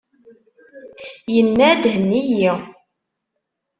[1.33, 2.51] Yenna-d: Henni-iyi!